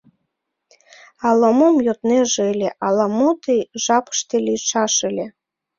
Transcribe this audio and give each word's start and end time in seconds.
Ала-мом 1.27 1.75
йоднеже 1.85 2.43
ыле, 2.53 2.69
ала-мо 2.85 3.29
ты 3.43 3.55
жапыште 3.83 4.35
лийшаш 4.45 4.95
ыле. 5.09 5.25